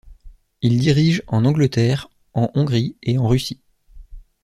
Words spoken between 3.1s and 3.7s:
en Russie.